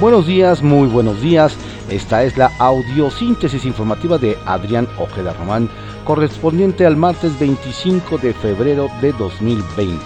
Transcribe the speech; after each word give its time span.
Buenos 0.00 0.28
días, 0.28 0.62
muy 0.62 0.86
buenos 0.86 1.20
días. 1.20 1.56
Esta 1.90 2.22
es 2.22 2.36
la 2.36 2.52
audiosíntesis 2.60 3.64
informativa 3.64 4.16
de 4.16 4.38
Adrián 4.46 4.86
Ojeda 4.96 5.32
Román, 5.32 5.68
correspondiente 6.04 6.86
al 6.86 6.96
martes 6.96 7.36
25 7.40 8.18
de 8.18 8.32
febrero 8.32 8.88
de 9.00 9.10
2020. 9.14 9.98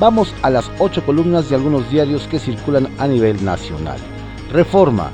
Vamos 0.00 0.34
a 0.42 0.50
las 0.50 0.68
ocho 0.80 1.06
columnas 1.06 1.48
de 1.48 1.54
algunos 1.54 1.88
diarios 1.88 2.26
que 2.26 2.40
circulan 2.40 2.88
a 2.98 3.06
nivel 3.06 3.44
nacional. 3.44 3.98
Reforma. 4.50 5.12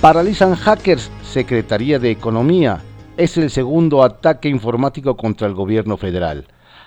Paralizan 0.00 0.54
hackers. 0.54 1.10
Secretaría 1.22 1.98
de 1.98 2.10
Economía. 2.10 2.80
Es 3.18 3.36
el 3.36 3.50
segundo 3.50 4.04
ataque 4.04 4.48
informático 4.48 5.18
contra 5.18 5.46
el 5.46 5.52
gobierno 5.52 5.98
federal. 5.98 6.46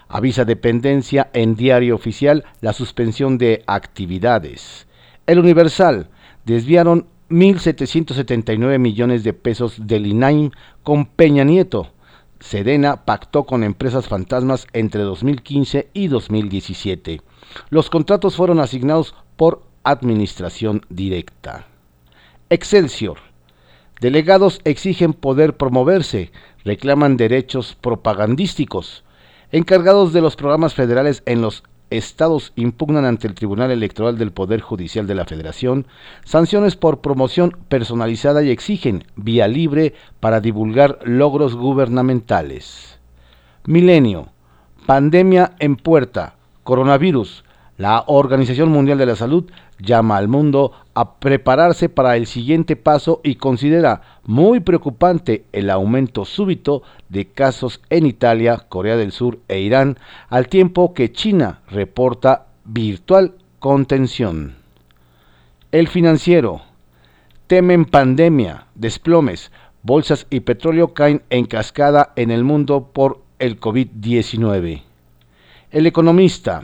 Avisa 0.09 0.43
dependencia 0.43 1.29
en 1.33 1.53
diario 1.53 1.93
oficial 1.93 2.45
la 2.61 2.73
suspensión 2.73 3.37
de 3.37 3.63
actividades. 3.67 4.87
El 5.27 5.37
Universal 5.37 6.09
desviaron 6.45 7.07
1.779 7.29 8.77
millones 8.77 9.23
de 9.23 9.33
pesos 9.33 9.87
del 9.87 10.05
INAIM 10.05 10.51
con 10.83 11.05
Peña 11.05 11.43
Nieto. 11.43 11.91
Sedena 12.39 13.05
pactó 13.05 13.45
con 13.45 13.63
empresas 13.63 14.07
fantasmas 14.07 14.67
entre 14.73 15.01
2015 15.03 15.89
y 15.93 16.07
2017. 16.07 17.21
Los 17.69 17.89
contratos 17.89 18.35
fueron 18.35 18.59
asignados 18.59 19.15
por 19.37 19.63
administración 19.83 20.81
directa. 20.89 21.67
Excelsior. 22.49 23.17
Delegados 24.01 24.61
exigen 24.63 25.13
poder 25.13 25.55
promoverse, 25.57 26.31
reclaman 26.65 27.17
derechos 27.17 27.77
propagandísticos. 27.79 29.03
Encargados 29.51 30.11
de 30.11 30.21
los 30.21 30.35
programas 30.35 30.73
federales 30.73 31.23
en 31.25 31.41
los 31.41 31.63
estados 31.91 32.53
impugnan 32.55 33.05
ante 33.05 33.27
el 33.27 33.35
Tribunal 33.35 33.69
Electoral 33.69 34.17
del 34.17 34.31
Poder 34.31 34.61
Judicial 34.61 35.05
de 35.05 35.15
la 35.15 35.25
Federación 35.25 35.85
sanciones 36.23 36.75
por 36.75 37.01
promoción 37.01 37.57
personalizada 37.69 38.41
y 38.41 38.49
exigen 38.49 39.03
vía 39.15 39.47
libre 39.47 39.93
para 40.19 40.39
divulgar 40.39 40.99
logros 41.03 41.55
gubernamentales. 41.55 42.99
Milenio. 43.65 44.29
Pandemia 44.87 45.51
en 45.59 45.75
puerta. 45.75 46.35
Coronavirus. 46.63 47.43
La 47.77 48.03
Organización 48.07 48.69
Mundial 48.69 48.97
de 48.97 49.05
la 49.05 49.15
Salud 49.15 49.51
llama 49.81 50.17
al 50.17 50.27
mundo 50.27 50.71
a 50.93 51.15
prepararse 51.15 51.89
para 51.89 52.17
el 52.17 52.27
siguiente 52.27 52.75
paso 52.75 53.21
y 53.23 53.35
considera 53.35 54.01
muy 54.23 54.59
preocupante 54.59 55.45
el 55.51 55.69
aumento 55.69 56.25
súbito 56.25 56.83
de 57.09 57.27
casos 57.27 57.81
en 57.89 58.05
Italia, 58.05 58.65
Corea 58.69 58.97
del 58.97 59.11
Sur 59.11 59.39
e 59.47 59.59
Irán, 59.59 59.97
al 60.29 60.47
tiempo 60.47 60.93
que 60.93 61.11
China 61.11 61.61
reporta 61.67 62.47
virtual 62.65 63.33
contención. 63.59 64.55
El 65.71 65.87
financiero. 65.87 66.61
Temen 67.47 67.85
pandemia, 67.85 68.67
desplomes, 68.75 69.51
bolsas 69.83 70.25
y 70.29 70.41
petróleo 70.41 70.93
caen 70.93 71.21
en 71.29 71.45
cascada 71.45 72.13
en 72.15 72.31
el 72.31 72.43
mundo 72.43 72.91
por 72.93 73.21
el 73.39 73.59
COVID-19. 73.59 74.83
El 75.71 75.85
economista. 75.85 76.63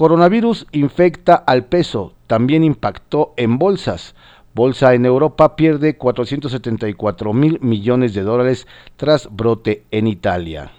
Coronavirus 0.00 0.66
infecta 0.72 1.34
al 1.34 1.66
peso, 1.66 2.14
también 2.26 2.64
impactó 2.64 3.34
en 3.36 3.58
bolsas. 3.58 4.14
Bolsa 4.54 4.94
en 4.94 5.04
Europa 5.04 5.56
pierde 5.56 5.98
474 5.98 7.34
mil 7.34 7.60
millones 7.60 8.14
de 8.14 8.22
dólares 8.22 8.66
tras 8.96 9.28
brote 9.30 9.84
en 9.90 10.06
Italia. 10.06 10.70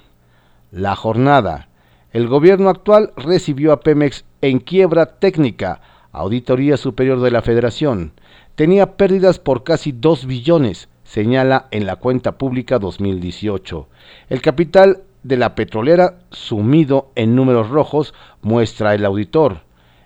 La 0.72 0.96
jornada. 0.96 1.70
El 2.12 2.28
gobierno 2.28 2.68
actual 2.70 3.14
recibió 3.16 3.74
a 3.74 3.82
Pemex 3.82 4.26
en 4.42 4.58
quiebra 4.58 5.20
técnica, 5.20 5.82
Auditoría 6.12 6.76
Superior 6.76 7.22
de 7.22 7.30
la 7.30 7.44
Federación. 7.44 8.14
Tenía 8.56 8.98
pérdidas 8.98 9.38
por 9.38 9.64
casi 9.64 9.92
2 9.92 10.26
billones, 10.26 10.90
señala 11.04 11.68
en 11.70 11.86
la 11.86 11.98
cuenta 11.98 12.40
pública 12.40 12.80
2018. 12.80 13.88
El 14.30 14.42
capital 14.42 15.04
de 15.24 15.38
la 15.38 15.56
petrolera 15.56 16.20
sumido 16.32 17.12
en 17.16 17.36
números 17.36 17.70
rojos 17.70 18.14
muestra 18.42 18.96
el 18.96 19.06
auditor. 19.06 19.62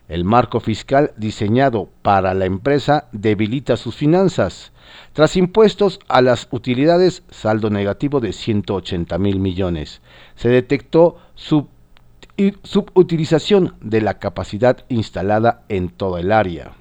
El 0.08 0.24
marco 0.24 0.60
fiscal 0.60 1.14
diseñado 1.18 1.90
para 2.02 2.34
la 2.36 2.46
empresa 2.46 3.08
debilita 3.12 3.76
sus 3.76 3.96
finanzas. 3.96 4.72
Tras 5.14 5.36
impuestos 5.36 6.00
a 6.08 6.22
las 6.22 6.48
utilidades, 6.52 7.24
saldo 7.30 7.72
negativo 7.72 8.20
de 8.20 8.32
180 8.34 9.18
mil 9.18 9.40
millones. 9.40 10.02
Se 10.36 10.50
detectó 10.50 11.18
subutilización 12.64 13.76
de 13.82 14.02
la 14.02 14.20
capacidad 14.20 14.86
instalada 14.90 15.64
en 15.70 15.90
toda 15.90 16.20
el 16.20 16.32
área. 16.32 16.74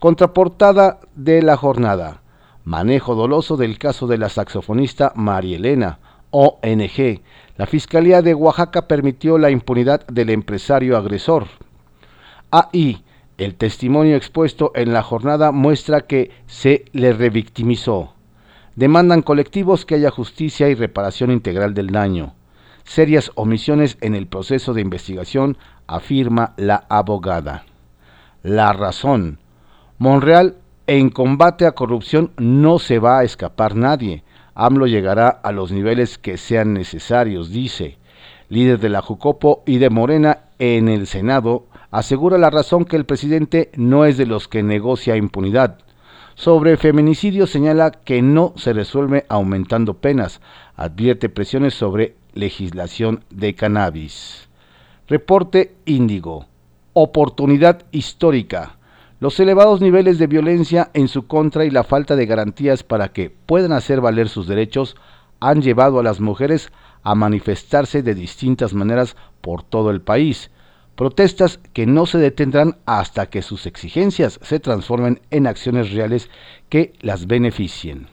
Contraportada 0.00 0.98
de 1.14 1.42
la 1.42 1.56
jornada. 1.56 2.22
Manejo 2.64 3.14
doloso 3.14 3.56
del 3.56 3.78
caso 3.78 4.08
de 4.08 4.18
la 4.18 4.28
saxofonista 4.28 5.12
María 5.14 5.56
Elena, 5.56 6.00
ONG. 6.32 7.20
La 7.56 7.66
Fiscalía 7.66 8.22
de 8.22 8.34
Oaxaca 8.34 8.88
permitió 8.88 9.38
la 9.38 9.50
impunidad 9.50 10.04
del 10.08 10.30
empresario 10.30 10.96
agresor. 10.96 11.46
Ahí, 12.50 13.04
el 13.38 13.54
testimonio 13.54 14.16
expuesto 14.16 14.72
en 14.74 14.92
la 14.92 15.02
jornada 15.02 15.52
muestra 15.52 16.02
que 16.02 16.30
se 16.46 16.84
le 16.92 17.12
revictimizó. 17.12 18.14
Demandan 18.74 19.22
colectivos 19.22 19.84
que 19.84 19.94
haya 19.94 20.10
justicia 20.10 20.68
y 20.68 20.74
reparación 20.74 21.30
integral 21.30 21.74
del 21.74 21.88
daño. 21.88 22.34
Serias 22.84 23.30
omisiones 23.36 23.96
en 24.00 24.14
el 24.14 24.26
proceso 24.26 24.74
de 24.74 24.80
investigación, 24.80 25.56
afirma 25.86 26.54
la 26.56 26.84
abogada. 26.88 27.64
La 28.42 28.72
razón. 28.72 29.38
Monreal, 29.98 30.56
en 30.86 31.10
combate 31.10 31.66
a 31.66 31.72
corrupción 31.72 32.32
no 32.38 32.78
se 32.78 32.98
va 32.98 33.20
a 33.20 33.24
escapar 33.24 33.76
nadie. 33.76 34.24
AMLO 34.54 34.86
llegará 34.86 35.28
a 35.28 35.52
los 35.52 35.72
niveles 35.72 36.18
que 36.18 36.36
sean 36.36 36.74
necesarios, 36.74 37.50
dice. 37.50 37.98
Líder 38.48 38.78
de 38.78 38.90
la 38.90 39.00
Jucopo 39.00 39.62
y 39.66 39.78
de 39.78 39.88
Morena 39.88 40.40
en 40.58 40.88
el 40.88 41.06
Senado 41.06 41.66
asegura 41.90 42.38
la 42.38 42.50
razón 42.50 42.84
que 42.84 42.96
el 42.96 43.06
presidente 43.06 43.70
no 43.76 44.04
es 44.04 44.16
de 44.16 44.26
los 44.26 44.48
que 44.48 44.62
negocia 44.62 45.16
impunidad. 45.16 45.78
Sobre 46.34 46.76
feminicidio 46.76 47.46
señala 47.46 47.90
que 47.90 48.22
no 48.22 48.52
se 48.56 48.72
resuelve 48.72 49.26
aumentando 49.28 49.94
penas. 49.94 50.40
Advierte 50.76 51.28
presiones 51.28 51.74
sobre 51.74 52.16
legislación 52.34 53.24
de 53.30 53.54
cannabis. 53.54 54.48
Reporte 55.08 55.74
Índigo. 55.84 56.46
Oportunidad 56.94 57.84
histórica. 57.90 58.78
Los 59.22 59.38
elevados 59.38 59.80
niveles 59.80 60.18
de 60.18 60.26
violencia 60.26 60.90
en 60.94 61.06
su 61.06 61.28
contra 61.28 61.64
y 61.64 61.70
la 61.70 61.84
falta 61.84 62.16
de 62.16 62.26
garantías 62.26 62.82
para 62.82 63.12
que 63.12 63.30
puedan 63.30 63.70
hacer 63.70 64.00
valer 64.00 64.28
sus 64.28 64.48
derechos 64.48 64.96
han 65.38 65.62
llevado 65.62 66.00
a 66.00 66.02
las 66.02 66.18
mujeres 66.18 66.72
a 67.04 67.14
manifestarse 67.14 68.02
de 68.02 68.16
distintas 68.16 68.74
maneras 68.74 69.14
por 69.40 69.62
todo 69.62 69.90
el 69.90 70.00
país 70.00 70.50
Protestas 70.96 71.60
que 71.72 71.86
no 71.86 72.06
se 72.06 72.18
detendrán 72.18 72.78
hasta 72.84 73.26
que 73.26 73.42
sus 73.42 73.66
exigencias 73.66 74.40
se 74.42 74.58
transformen 74.58 75.20
en 75.30 75.46
acciones 75.46 75.92
reales 75.92 76.28
que 76.68 76.92
las 77.00 77.28
beneficien. 77.28 78.08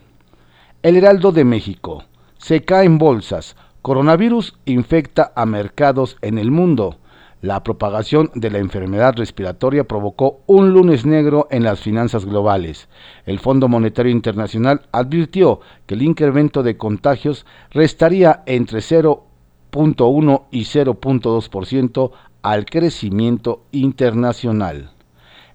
El 0.84 0.96
Heraldo 0.96 1.32
de 1.32 1.44
México. 1.44 2.04
Se 2.38 2.62
cae 2.62 2.86
en 2.86 3.00
bolsas. 3.00 3.56
Coronavirus 3.82 4.60
infecta 4.66 5.34
a 5.36 5.48
mercados 5.48 6.18
en 6.22 6.38
el 6.38 6.52
mundo. 6.52 7.00
La 7.42 7.64
propagación 7.64 8.32
de 8.36 8.52
la 8.52 8.58
enfermedad 8.58 9.16
respiratoria 9.16 9.86
provocó 9.86 10.42
un 10.46 10.74
lunes 10.74 11.06
negro 11.06 11.48
en 11.52 11.64
las 11.64 11.80
finanzas 11.80 12.26
globales. 12.26 12.90
El 13.26 13.40
Fondo 13.40 13.70
Monetario 13.70 14.12
Internacional 14.12 14.82
advirtió 14.92 15.62
que 15.86 15.96
el 15.96 16.02
incremento 16.02 16.64
de 16.64 16.76
contagios 16.76 17.46
restaría 17.72 18.44
entre 18.46 18.80
0.1 18.80 20.44
y 20.52 20.62
0.2% 20.64 22.12
al 22.42 22.66
crecimiento 22.66 23.64
internacional. 23.72 24.92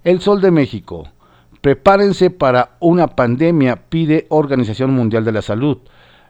El 0.04 0.20
Sol 0.22 0.40
de 0.40 0.50
México. 0.50 1.08
Prepárense 1.60 2.30
para 2.30 2.76
una 2.80 3.08
pandemia, 3.08 3.76
pide 3.90 4.26
Organización 4.30 4.94
Mundial 4.94 5.24
de 5.26 5.32
la 5.32 5.42
Salud. 5.42 5.78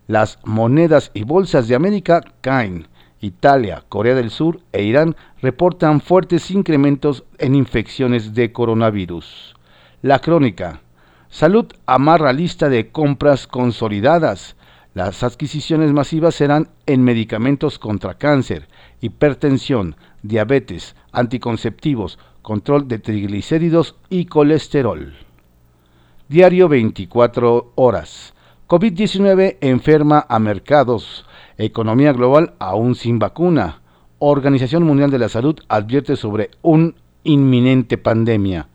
Las 0.09 0.41
monedas 0.45 1.12
y 1.15 1.23
bolsas 1.23 1.69
de 1.69 1.77
América 1.77 2.23
caen. 2.41 2.89
Italia, 3.25 3.82
Corea 3.88 4.15
del 4.15 4.31
Sur 4.31 4.61
e 4.73 4.82
Irán 4.82 5.17
reportan 5.41 6.00
fuertes 6.00 6.50
incrementos 6.50 7.25
en 7.38 7.55
infecciones 7.55 8.35
de 8.35 8.53
coronavirus. 8.53 9.55
La 10.03 10.19
crónica. 10.19 10.82
Salud 11.31 11.67
amarra 11.87 12.32
lista 12.32 12.69
de 12.69 12.91
compras 12.91 13.47
consolidadas. 13.47 14.56
Las 14.93 15.23
adquisiciones 15.23 15.93
masivas 15.93 16.35
serán 16.35 16.69
en 16.87 17.03
medicamentos 17.03 17.79
contra 17.79 18.15
cáncer, 18.15 18.69
hipertensión, 19.00 19.97
diabetes, 20.23 20.94
anticonceptivos, 21.11 22.19
control 22.43 22.87
de 22.87 22.99
triglicéridos 22.99 23.97
y 24.11 24.26
colesterol. 24.26 25.15
Diario 26.29 26.69
24 26.69 27.73
horas. 27.75 28.34
COVID-19 28.66 29.58
enferma 29.61 30.25
a 30.26 30.38
mercados. 30.38 31.26
Economía 31.58 32.14
global 32.14 32.55
aún 32.58 32.94
sin 32.94 33.19
vacuna. 33.19 33.82
Organización 34.19 34.84
Mundial 34.84 35.11
de 35.11 35.19
la 35.19 35.28
Salud 35.28 35.61
advierte 35.69 36.16
sobre 36.16 36.50
un 36.62 36.94
inminente 37.25 37.99
pandemia. 37.99 38.69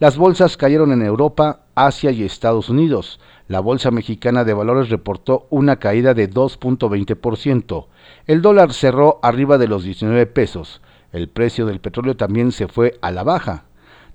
Las 0.00 0.16
bolsas 0.16 0.56
cayeron 0.56 0.90
en 0.90 1.02
Europa, 1.02 1.60
Asia 1.76 2.10
y 2.10 2.24
Estados 2.24 2.70
Unidos. 2.70 3.20
La 3.46 3.60
Bolsa 3.60 3.92
Mexicana 3.92 4.42
de 4.42 4.52
Valores 4.52 4.88
reportó 4.88 5.46
una 5.48 5.76
caída 5.76 6.12
de 6.12 6.28
2.20%. 6.28 7.86
El 8.26 8.42
dólar 8.42 8.72
cerró 8.72 9.20
arriba 9.22 9.58
de 9.58 9.68
los 9.68 9.84
19 9.84 10.26
pesos. 10.26 10.80
El 11.12 11.28
precio 11.28 11.66
del 11.66 11.78
petróleo 11.78 12.16
también 12.16 12.50
se 12.50 12.66
fue 12.66 12.98
a 13.00 13.12
la 13.12 13.22
baja. 13.22 13.69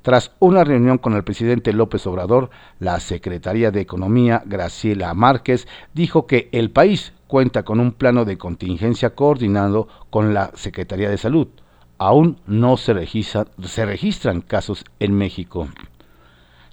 Tras 0.05 0.33
una 0.37 0.63
reunión 0.63 0.99
con 0.99 1.15
el 1.15 1.23
presidente 1.23 1.73
López 1.73 2.05
Obrador, 2.05 2.51
la 2.77 2.99
Secretaría 2.99 3.71
de 3.71 3.81
Economía, 3.81 4.43
Graciela 4.45 5.11
Márquez, 5.15 5.67
dijo 5.95 6.27
que 6.27 6.47
el 6.51 6.69
país 6.69 7.13
cuenta 7.25 7.63
con 7.63 7.79
un 7.79 7.91
plano 7.91 8.23
de 8.23 8.37
contingencia 8.37 9.15
coordinado 9.15 9.87
con 10.11 10.35
la 10.35 10.51
Secretaría 10.53 11.09
de 11.09 11.17
Salud. 11.17 11.47
Aún 11.97 12.37
no 12.45 12.77
se, 12.77 12.93
se 13.07 13.85
registran 13.87 14.41
casos 14.41 14.85
en 14.99 15.17
México. 15.17 15.69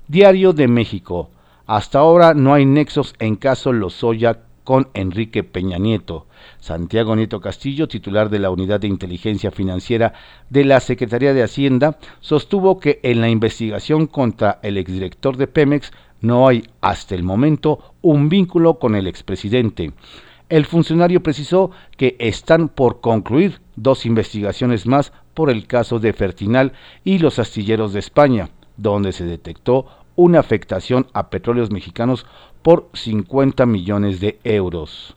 Diario 0.08 0.52
de 0.52 0.68
México. 0.68 1.30
Hasta 1.64 2.00
ahora 2.00 2.34
no 2.34 2.52
hay 2.52 2.66
nexos 2.66 3.14
en 3.18 3.36
caso 3.36 3.72
Lozoya 3.72 4.40
con 4.64 4.88
Enrique 4.94 5.44
Peña 5.44 5.78
Nieto. 5.78 6.26
Santiago 6.60 7.16
Nieto 7.16 7.40
Castillo, 7.40 7.88
titular 7.88 8.30
de 8.30 8.38
la 8.38 8.50
Unidad 8.50 8.80
de 8.80 8.88
Inteligencia 8.88 9.50
Financiera 9.50 10.14
de 10.50 10.64
la 10.64 10.80
Secretaría 10.80 11.34
de 11.34 11.42
Hacienda, 11.42 11.98
sostuvo 12.20 12.78
que 12.78 13.00
en 13.02 13.20
la 13.20 13.28
investigación 13.28 14.06
contra 14.06 14.58
el 14.62 14.78
exdirector 14.78 15.36
de 15.36 15.46
Pemex 15.46 15.92
no 16.20 16.46
hay 16.48 16.64
hasta 16.80 17.14
el 17.14 17.22
momento 17.22 17.94
un 18.00 18.28
vínculo 18.28 18.78
con 18.78 18.94
el 18.94 19.06
expresidente. 19.06 19.92
El 20.48 20.66
funcionario 20.66 21.22
precisó 21.22 21.70
que 21.96 22.16
están 22.18 22.68
por 22.68 23.00
concluir 23.00 23.60
dos 23.76 24.06
investigaciones 24.06 24.86
más 24.86 25.12
por 25.34 25.50
el 25.50 25.66
caso 25.66 25.98
de 25.98 26.12
Fertinal 26.12 26.72
y 27.04 27.18
los 27.18 27.38
astilleros 27.38 27.92
de 27.92 28.00
España, 28.00 28.50
donde 28.76 29.12
se 29.12 29.24
detectó 29.24 29.86
una 30.16 30.40
afectación 30.40 31.06
a 31.12 31.30
petróleos 31.30 31.70
mexicanos 31.70 32.26
por 32.62 32.88
50 32.92 33.66
millones 33.66 34.20
de 34.20 34.38
euros. 34.44 35.16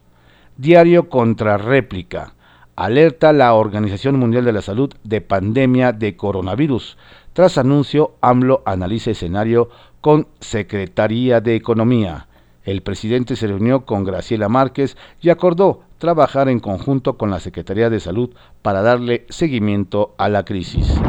Diario 0.58 1.10
contra 1.10 1.58
réplica. 1.58 2.34
Alerta 2.76 3.32
la 3.32 3.54
Organización 3.54 4.20
Mundial 4.20 4.46
de 4.46 4.54
la 4.54 4.62
Salud 4.62 4.94
de 5.04 5.22
pandemia 5.22 5.94
de 5.94 6.18
coronavirus. 6.18 6.98
Tras 7.34 7.58
anuncio, 7.58 8.16
AMLO 8.22 8.64
analiza 8.66 9.12
escenario 9.12 9.70
con 10.02 10.28
Secretaría 10.40 11.42
de 11.42 11.56
Economía. 11.56 12.28
El 12.64 12.82
presidente 12.82 13.36
se 13.36 13.48
reunió 13.48 13.86
con 13.86 14.04
Graciela 14.04 14.50
Márquez 14.50 14.98
y 15.22 15.30
acordó 15.30 15.82
trabajar 16.00 16.50
en 16.50 16.60
conjunto 16.60 17.18
con 17.18 17.30
la 17.30 17.40
Secretaría 17.40 17.90
de 17.90 18.00
Salud 18.00 18.32
para 18.62 18.82
darle 18.82 19.26
seguimiento 19.30 20.16
a 20.18 20.30
la 20.30 20.44
crisis. 20.44 21.00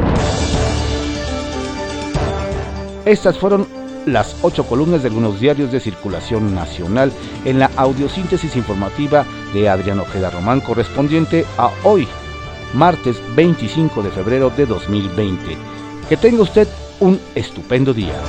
Estas 3.07 3.39
fueron 3.39 3.69
las 4.05 4.37
ocho 4.43 4.67
columnas 4.67 5.03
de 5.03 5.09
algunos 5.09 5.39
diarios 5.39 5.71
de 5.71 5.79
circulación 5.79 6.57
nacional 6.57 7.13
en 7.45 7.61
la 7.61 7.71
audiosíntesis 7.77 8.57
informativa 8.57 9.25
de 9.55 9.69
Adrián 9.69 10.01
Ojeda 10.01 10.29
Román 10.29 10.61
correspondiente 10.61 11.47
a 11.57 11.71
hoy, 11.85 12.09
martes 12.75 13.23
25 13.37 14.03
de 14.03 14.11
febrero 14.11 14.51
de 14.51 14.67
2020. 14.67 15.57
Que 16.09 16.17
tenga 16.17 16.43
usted 16.43 16.67
un 16.99 17.21
estupendo 17.37 17.95
día. 17.95 18.21